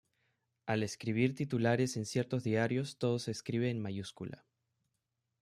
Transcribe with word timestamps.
Al 0.65 0.81
escribir 0.81 1.35
titulares 1.35 1.95
en 1.95 2.07
ciertos 2.07 2.43
diarios 2.43 2.97
todo 2.97 3.19
se 3.19 3.29
escribe 3.29 3.69
en 3.69 3.79
mayúsculas. 3.79 4.43